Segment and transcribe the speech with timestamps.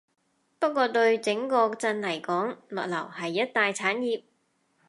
[0.57, 4.23] 不過對整個鎮嚟講，物流係一大產業